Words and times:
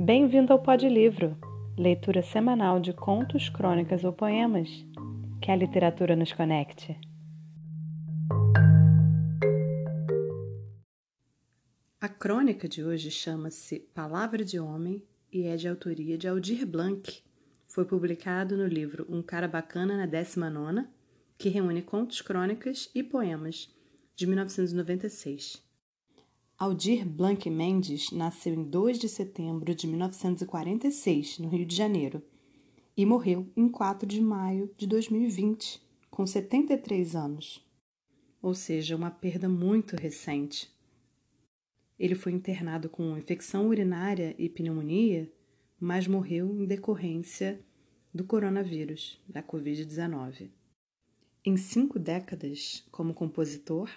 Bem-vindo 0.00 0.52
ao 0.52 0.62
Pod 0.62 0.88
Livro, 0.88 1.36
leitura 1.76 2.22
semanal 2.22 2.78
de 2.78 2.92
contos, 2.92 3.48
crônicas 3.48 4.04
ou 4.04 4.12
poemas. 4.12 4.68
Que 5.42 5.50
a 5.50 5.56
literatura 5.56 6.14
nos 6.14 6.32
conecte. 6.32 6.96
A 12.00 12.08
crônica 12.08 12.68
de 12.68 12.84
hoje 12.84 13.10
chama-se 13.10 13.80
Palavra 13.92 14.44
de 14.44 14.60
Homem 14.60 15.02
e 15.32 15.42
é 15.48 15.56
de 15.56 15.66
autoria 15.66 16.16
de 16.16 16.28
Aldir 16.28 16.64
Blanc. 16.64 17.20
Foi 17.66 17.84
publicado 17.84 18.56
no 18.56 18.68
livro 18.68 19.04
Um 19.10 19.20
Cara 19.20 19.48
Bacana 19.48 19.96
na 19.96 20.06
19, 20.06 20.86
que 21.36 21.48
reúne 21.48 21.82
contos, 21.82 22.22
crônicas 22.22 22.88
e 22.94 23.02
poemas, 23.02 23.74
de 24.14 24.28
1996. 24.28 25.67
Aldir 26.60 27.06
Blanc 27.06 27.48
Mendes 27.48 28.10
nasceu 28.10 28.52
em 28.52 28.64
2 28.64 28.98
de 28.98 29.08
setembro 29.08 29.72
de 29.76 29.86
1946, 29.86 31.38
no 31.38 31.48
Rio 31.48 31.64
de 31.64 31.76
Janeiro, 31.76 32.20
e 32.96 33.06
morreu 33.06 33.46
em 33.56 33.68
4 33.68 34.04
de 34.04 34.20
maio 34.20 34.68
de 34.76 34.84
2020, 34.88 35.80
com 36.10 36.26
73 36.26 37.14
anos. 37.14 37.64
Ou 38.42 38.54
seja, 38.54 38.96
uma 38.96 39.08
perda 39.08 39.48
muito 39.48 39.94
recente. 39.94 40.68
Ele 41.96 42.16
foi 42.16 42.32
internado 42.32 42.88
com 42.88 43.16
infecção 43.16 43.68
urinária 43.68 44.34
e 44.36 44.48
pneumonia, 44.48 45.32
mas 45.78 46.08
morreu 46.08 46.52
em 46.60 46.66
decorrência 46.66 47.64
do 48.12 48.24
coronavírus, 48.24 49.22
da 49.28 49.44
Covid-19. 49.44 50.50
Em 51.44 51.56
cinco 51.56 52.00
décadas 52.00 52.84
como 52.90 53.14
compositor, 53.14 53.88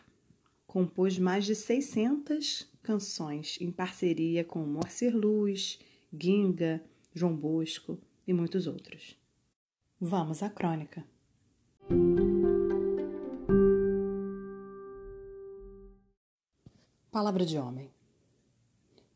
compôs 0.72 1.20
mais 1.20 1.44
de 1.44 1.54
600 1.54 2.66
canções 2.82 3.58
em 3.60 3.70
parceria 3.70 4.42
com 4.42 4.60
Moacir 4.60 5.14
Luz, 5.14 5.78
Ginga, 6.18 6.82
João 7.14 7.36
Bosco 7.36 8.00
e 8.26 8.32
muitos 8.32 8.68
outros. 8.68 9.18
Vamos 10.00 10.42
à 10.42 10.50
crônica. 10.50 11.06
Palavra 17.12 17.46
de 17.46 17.58
homem. 17.58 17.92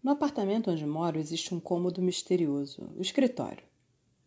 No 0.03 0.11
apartamento 0.11 0.69
onde 0.69 0.85
moro 0.85 1.17
existe 1.17 1.55
um 1.55 1.59
cômodo 1.61 2.01
misterioso, 2.01 2.91
o 2.97 3.01
escritório. 3.01 3.63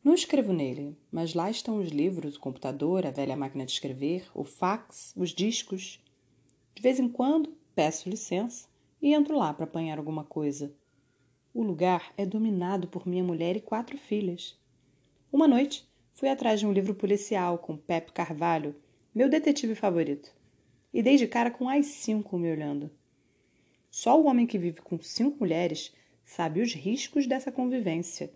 Não 0.03 0.15
escrevo 0.15 0.55
nele, 0.55 0.97
mas 1.13 1.35
lá 1.35 1.51
estão 1.51 1.79
os 1.79 1.91
livros, 1.91 2.37
o 2.37 2.41
computador, 2.41 3.05
a 3.05 3.11
velha 3.11 3.37
máquina 3.37 3.67
de 3.67 3.73
escrever, 3.73 4.27
o 4.35 4.45
fax, 4.45 5.13
os 5.15 5.29
discos 5.29 6.01
de 6.79 6.83
vez 6.83 7.01
em 7.01 7.09
quando, 7.09 7.57
peço 7.75 8.09
licença 8.09 8.69
e 9.03 9.13
entro 9.13 9.37
lá 9.37 9.53
para 9.53 9.65
apanhar 9.65 9.99
alguma 9.99 10.23
coisa. 10.23 10.73
O 11.53 11.61
lugar 11.61 12.13
é 12.17 12.25
dominado 12.25 12.87
por 12.87 13.05
minha 13.05 13.25
mulher 13.25 13.57
e 13.57 13.61
quatro 13.61 13.99
filhas. 13.99 14.57
Uma 15.33 15.49
noite, 15.49 15.85
fui 16.15 16.29
atrás 16.29 16.61
de 16.61 16.67
um 16.69 16.73
livro 16.73 16.95
policial 16.95 17.59
com 17.59 17.77
Pepe 17.77 18.13
Carvalho, 18.13 18.77
meu 19.13 19.29
detetive 19.29 19.75
favorito, 19.75 20.33
e 20.95 21.03
dei 21.03 21.17
de 21.17 21.27
cara 21.27 21.51
com 21.51 21.69
as 21.69 21.85
cinco 21.87 22.39
me 22.39 22.49
olhando. 22.49 22.89
Só 23.91 24.17
o 24.17 24.27
homem 24.27 24.47
que 24.47 24.57
vive 24.57 24.81
com 24.81 25.01
cinco 25.01 25.39
mulheres 25.41 25.93
sabe 26.25 26.63
os 26.63 26.73
riscos 26.75 27.27
dessa 27.27 27.51
convivência. 27.51 28.33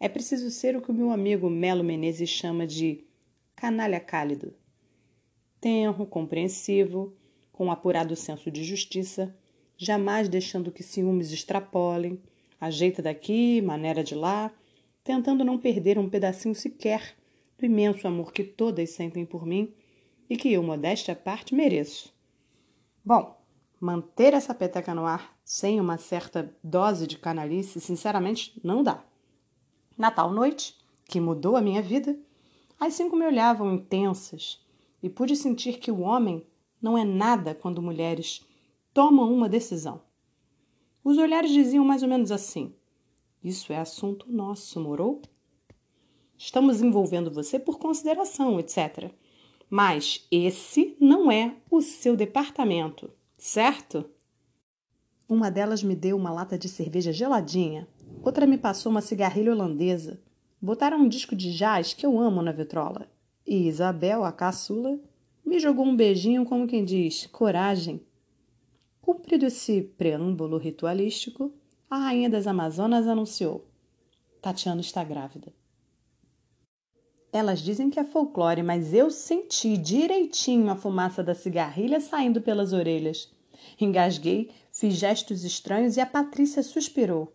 É 0.00 0.08
preciso 0.08 0.50
ser 0.50 0.76
o 0.76 0.82
que 0.82 0.90
o 0.90 0.94
meu 0.94 1.12
amigo 1.12 1.48
Melo 1.48 1.84
Menezes 1.84 2.30
chama 2.30 2.66
de 2.66 3.04
canalha 3.54 4.00
cálido. 4.00 4.52
Tenro, 5.60 6.04
compreensivo, 6.04 7.14
com 7.60 7.66
um 7.66 7.70
apurado 7.70 8.16
senso 8.16 8.50
de 8.50 8.64
justiça, 8.64 9.36
jamais 9.76 10.30
deixando 10.30 10.72
que 10.72 10.82
ciúmes 10.82 11.30
extrapolem, 11.30 12.18
ajeita 12.58 13.02
daqui, 13.02 13.60
maneira 13.60 14.02
de 14.02 14.14
lá, 14.14 14.50
tentando 15.04 15.44
não 15.44 15.58
perder 15.58 15.98
um 15.98 16.08
pedacinho 16.08 16.54
sequer 16.54 17.14
do 17.58 17.66
imenso 17.66 18.08
amor 18.08 18.32
que 18.32 18.42
todas 18.42 18.88
sentem 18.88 19.26
por 19.26 19.44
mim 19.44 19.74
e 20.30 20.38
que 20.38 20.50
eu, 20.50 20.62
modéstia 20.62 21.12
à 21.12 21.14
parte, 21.14 21.54
mereço. 21.54 22.14
Bom, 23.04 23.38
manter 23.78 24.32
essa 24.32 24.54
peteca 24.54 24.94
no 24.94 25.04
ar 25.04 25.38
sem 25.44 25.78
uma 25.78 25.98
certa 25.98 26.56
dose 26.64 27.06
de 27.06 27.18
canalice, 27.18 27.78
sinceramente, 27.78 28.58
não 28.64 28.82
dá. 28.82 29.04
Natal 29.98 30.32
noite, 30.32 30.78
que 31.04 31.20
mudou 31.20 31.56
a 31.58 31.60
minha 31.60 31.82
vida, 31.82 32.18
as 32.80 32.94
cinco 32.94 33.16
me 33.16 33.26
olhavam 33.26 33.74
intensas 33.74 34.64
e 35.02 35.10
pude 35.10 35.36
sentir 35.36 35.78
que 35.78 35.90
o 35.90 36.00
homem 36.00 36.46
não 36.80 36.96
é 36.96 37.04
nada 37.04 37.54
quando 37.54 37.82
mulheres 37.82 38.44
tomam 38.92 39.32
uma 39.32 39.48
decisão. 39.48 40.00
Os 41.02 41.18
olhares 41.18 41.50
diziam 41.50 41.84
mais 41.84 42.02
ou 42.02 42.08
menos 42.08 42.30
assim: 42.30 42.74
Isso 43.42 43.72
é 43.72 43.78
assunto 43.78 44.30
nosso, 44.30 44.80
morou? 44.80 45.22
Estamos 46.36 46.80
envolvendo 46.80 47.30
você 47.30 47.58
por 47.58 47.78
consideração, 47.78 48.58
etc. 48.58 49.10
Mas 49.68 50.26
esse 50.30 50.96
não 50.98 51.30
é 51.30 51.54
o 51.70 51.80
seu 51.80 52.16
departamento, 52.16 53.10
certo? 53.36 54.04
Uma 55.28 55.50
delas 55.50 55.82
me 55.82 55.94
deu 55.94 56.16
uma 56.16 56.32
lata 56.32 56.58
de 56.58 56.68
cerveja 56.68 57.12
geladinha, 57.12 57.86
outra 58.22 58.46
me 58.46 58.58
passou 58.58 58.90
uma 58.90 59.00
cigarrilha 59.00 59.52
holandesa. 59.52 60.20
Botaram 60.60 60.98
um 60.98 61.08
disco 61.08 61.36
de 61.36 61.56
jazz 61.56 61.94
que 61.94 62.04
eu 62.04 62.18
amo 62.18 62.42
na 62.42 62.52
vitrola. 62.52 63.08
E 63.46 63.68
Isabel, 63.68 64.24
a 64.24 64.32
caçula, 64.32 64.98
me 65.50 65.58
jogou 65.58 65.84
um 65.84 65.96
beijinho 65.96 66.44
como 66.44 66.68
quem 66.68 66.84
diz: 66.84 67.26
coragem. 67.26 68.00
Cumprido 69.02 69.46
esse 69.46 69.82
preâmbulo 69.82 70.56
ritualístico, 70.56 71.52
a 71.90 71.98
rainha 71.98 72.30
das 72.30 72.46
Amazonas 72.46 73.08
anunciou: 73.08 73.66
Tatiana 74.40 74.80
está 74.80 75.02
grávida. 75.02 75.52
Elas 77.32 77.58
dizem 77.58 77.90
que 77.90 77.98
é 77.98 78.04
folclore, 78.04 78.62
mas 78.62 78.94
eu 78.94 79.10
senti 79.10 79.76
direitinho 79.76 80.70
a 80.70 80.76
fumaça 80.76 81.20
da 81.20 81.34
cigarrilha 81.34 82.00
saindo 82.00 82.40
pelas 82.40 82.72
orelhas. 82.72 83.32
Engasguei, 83.80 84.50
fiz 84.70 84.94
gestos 84.94 85.42
estranhos 85.42 85.96
e 85.96 86.00
a 86.00 86.06
Patrícia 86.06 86.62
suspirou. 86.62 87.32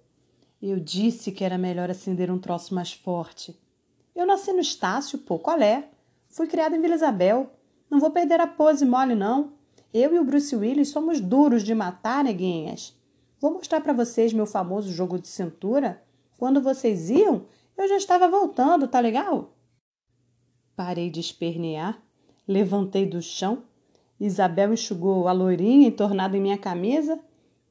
Eu 0.62 0.80
disse 0.80 1.34
que 1.34 1.44
era 1.44 1.58
melhor 1.58 1.90
acender 1.90 2.32
um 2.32 2.40
troço 2.40 2.74
mais 2.74 2.94
forte. 2.94 3.58
Eu 4.16 4.26
nasci 4.26 4.54
no 4.54 4.62
Estácio, 4.62 5.20
pô, 5.20 5.38
qual 5.38 5.60
é? 5.60 5.90
Fui 6.30 6.48
criada 6.48 6.78
em 6.78 6.82
Vila 6.82 6.96
Isabel. 6.96 7.55
Não 7.96 8.02
vou 8.02 8.12
perder 8.12 8.42
a 8.42 8.46
pose 8.46 8.86
mole, 8.86 9.16
não. 9.16 9.54
Eu 9.94 10.14
e 10.14 10.20
o 10.20 10.26
Bruce 10.26 10.54
Willis 10.54 10.90
somos 10.90 11.22
duros 11.22 11.64
de 11.64 11.74
matar, 11.74 12.26
neguinhas. 12.26 12.94
Vou 13.40 13.54
mostrar 13.54 13.80
para 13.80 13.94
vocês 13.94 14.34
meu 14.34 14.46
famoso 14.46 14.92
jogo 14.92 15.18
de 15.18 15.30
cintura. 15.30 16.04
Quando 16.38 16.62
vocês 16.62 17.10
iam, 17.10 17.46
eu 17.78 17.88
já 17.88 17.96
estava 17.96 18.28
voltando, 18.28 18.86
tá 18.86 19.00
legal? 19.00 19.54
Parei 20.76 21.10
de 21.10 21.22
espernear, 21.22 22.04
levantei 22.46 23.06
do 23.06 23.22
chão. 23.22 23.64
Isabel 24.20 24.74
enxugou 24.74 25.30
a 25.30 25.32
loirinha 25.32 25.88
entornada 25.88 26.36
em 26.36 26.42
minha 26.42 26.58
camisa 26.58 27.18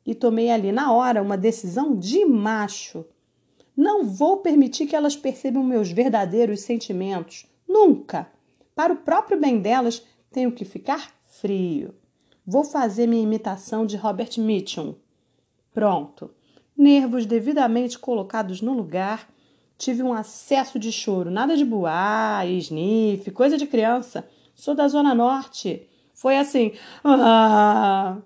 e 0.06 0.14
tomei 0.14 0.48
ali 0.48 0.72
na 0.72 0.90
hora 0.90 1.20
uma 1.20 1.36
decisão 1.36 1.94
de 1.94 2.24
macho. 2.24 3.04
Não 3.76 4.06
vou 4.06 4.38
permitir 4.38 4.86
que 4.86 4.96
elas 4.96 5.16
percebam 5.16 5.62
meus 5.62 5.90
verdadeiros 5.90 6.60
sentimentos. 6.60 7.44
Nunca! 7.68 8.32
Para 8.74 8.92
o 8.92 8.96
próprio 8.96 9.38
bem 9.38 9.60
delas, 9.60 10.02
tenho 10.34 10.50
que 10.50 10.64
ficar 10.64 11.12
frio. 11.26 11.94
Vou 12.44 12.64
fazer 12.64 13.06
minha 13.06 13.22
imitação 13.22 13.86
de 13.86 13.96
Robert 13.96 14.30
Mitchum. 14.36 14.96
Pronto. 15.72 16.28
Nervos 16.76 17.24
devidamente 17.24 17.96
colocados 17.96 18.60
no 18.60 18.72
lugar, 18.72 19.32
tive 19.78 20.02
um 20.02 20.12
acesso 20.12 20.76
de 20.76 20.90
choro. 20.90 21.30
Nada 21.30 21.56
de 21.56 21.64
boar, 21.64 22.46
sniff, 22.48 23.30
coisa 23.30 23.56
de 23.56 23.64
criança. 23.64 24.28
Sou 24.56 24.74
da 24.74 24.88
Zona 24.88 25.14
Norte. 25.14 25.88
Foi 26.12 26.36
assim. 26.36 26.72
Ah! 27.04 28.18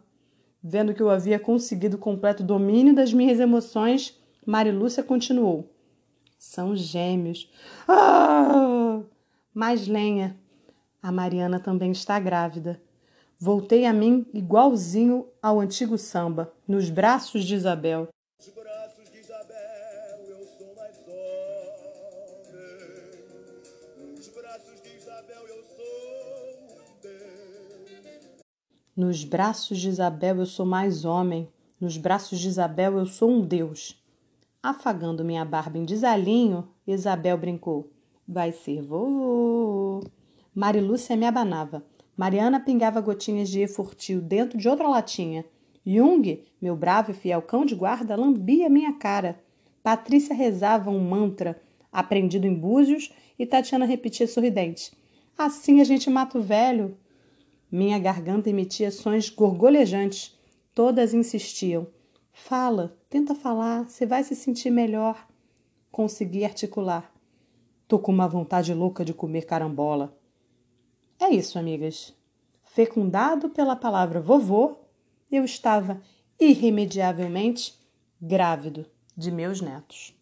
Vendo 0.62 0.94
que 0.94 1.02
eu 1.02 1.10
havia 1.10 1.38
conseguido 1.38 1.98
completo 1.98 2.42
domínio 2.42 2.94
das 2.94 3.12
minhas 3.12 3.38
emoções, 3.38 4.18
Marilúcia 4.46 5.02
continuou. 5.02 5.70
São 6.38 6.74
gêmeos. 6.74 7.50
Ah! 7.86 9.02
mais 9.52 9.86
lenha. 9.86 10.38
A 11.02 11.12
Mariana 11.12 11.60
também 11.60 11.92
está 11.92 12.18
grávida. 12.18 12.80
Voltei 13.38 13.86
a 13.86 13.92
mim 13.92 14.26
igualzinho 14.34 15.28
ao 15.40 15.60
antigo 15.60 15.96
samba, 15.96 16.52
nos 16.66 16.90
braços 16.90 17.44
de 17.44 17.54
Isabel. 17.54 18.08
Nos 18.36 18.48
braços 18.52 19.08
de 19.12 19.18
Isabel 19.18 20.26
eu 20.28 20.44
sou 20.44 20.74
mais 20.74 20.98
homem. 21.06 21.38
Nos 24.16 24.28
braços 24.28 24.82
de 24.82 24.96
Isabel 24.96 25.46
eu 25.46 25.62
sou 25.76 26.98
Deus. 27.00 28.42
Nos 28.96 29.24
braços 29.24 29.78
de 29.78 29.88
Isabel 29.88 30.38
eu 30.38 30.46
sou 30.46 30.66
mais 30.66 31.04
homem. 31.04 31.48
Nos 31.80 31.96
braços 31.96 32.40
de 32.40 32.48
Isabel 32.48 32.98
eu 32.98 33.06
sou 33.06 33.30
um 33.30 33.40
Deus. 33.40 34.02
Afagando 34.60 35.24
minha 35.24 35.44
barba 35.44 35.78
em 35.78 35.84
desalinho, 35.84 36.68
Isabel 36.84 37.38
brincou. 37.38 37.88
Vai 38.26 38.50
ser 38.50 38.82
vovô. 38.82 40.02
Marilúcia 40.58 41.14
me 41.14 41.24
abanava. 41.24 41.84
Mariana 42.16 42.58
pingava 42.58 43.00
gotinhas 43.00 43.48
de 43.48 43.60
efurtil 43.60 44.20
dentro 44.20 44.58
de 44.58 44.68
outra 44.68 44.88
latinha. 44.88 45.44
Jung, 45.86 46.42
meu 46.60 46.74
bravo 46.74 47.12
e 47.12 47.14
fiel 47.14 47.40
cão 47.40 47.64
de 47.64 47.76
guarda, 47.76 48.16
lambia 48.16 48.68
minha 48.68 48.92
cara. 48.94 49.38
Patrícia 49.84 50.34
rezava 50.34 50.90
um 50.90 50.98
mantra 50.98 51.62
aprendido 51.92 52.44
em 52.44 52.52
Búzios 52.52 53.12
e 53.38 53.46
Tatiana 53.46 53.86
repetia 53.86 54.26
sorridente: 54.26 54.92
Assim 55.38 55.80
a 55.80 55.84
gente 55.84 56.10
mata 56.10 56.36
o 56.36 56.42
velho. 56.42 56.98
Minha 57.70 58.00
garganta 58.00 58.50
emitia 58.50 58.90
sons 58.90 59.30
gorgolejantes. 59.30 60.36
Todas 60.74 61.14
insistiam: 61.14 61.86
Fala, 62.32 62.98
tenta 63.08 63.32
falar, 63.32 63.88
você 63.88 64.04
vai 64.04 64.24
se 64.24 64.34
sentir 64.34 64.70
melhor. 64.70 65.24
Consegui 65.92 66.44
articular. 66.44 67.14
Tô 67.86 67.96
com 67.96 68.10
uma 68.10 68.26
vontade 68.26 68.74
louca 68.74 69.04
de 69.04 69.14
comer 69.14 69.46
carambola. 69.46 70.17
É 71.20 71.30
isso, 71.30 71.58
amigas. 71.58 72.14
Fecundado 72.62 73.50
pela 73.50 73.74
palavra 73.74 74.20
vovô, 74.20 74.76
eu 75.30 75.44
estava 75.44 76.00
irremediavelmente 76.38 77.74
grávido 78.20 78.86
de 79.16 79.32
meus 79.32 79.60
netos. 79.60 80.14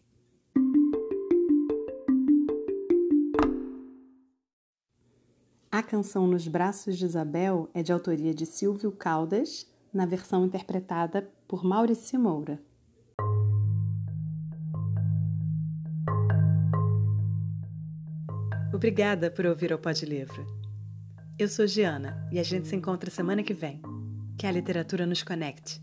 A 5.71 5.83
canção 5.83 6.25
Nos 6.25 6.47
Braços 6.47 6.97
de 6.97 7.05
Isabel 7.05 7.69
é 7.75 7.83
de 7.83 7.93
autoria 7.93 8.33
de 8.33 8.47
Silvio 8.47 8.91
Caldas, 8.91 9.71
na 9.93 10.07
versão 10.07 10.43
interpretada 10.43 11.29
por 11.47 11.63
Maurício 11.63 12.19
Moura. 12.19 12.59
Obrigada 18.73 19.29
por 19.29 19.45
ouvir 19.45 19.71
o 19.71 19.77
Pod 19.77 20.03
Livro. 20.03 20.66
Eu 21.39 21.47
sou 21.47 21.67
Giana 21.67 22.27
e 22.31 22.39
a 22.39 22.43
gente 22.43 22.67
se 22.67 22.75
encontra 22.75 23.11
semana 23.11 23.43
que 23.43 23.53
vem. 23.53 23.79
Que 24.39 24.47
a 24.47 24.51
literatura 24.51 25.05
nos 25.05 25.21
conecte. 25.21 25.79